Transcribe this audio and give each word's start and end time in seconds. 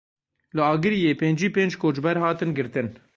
Li 0.55 0.61
Agiriyê 0.71 1.11
pêncî 1.21 1.47
pênc 1.55 1.73
koçber 1.81 2.15
hatin 2.23 2.51
girtin. 2.57 2.87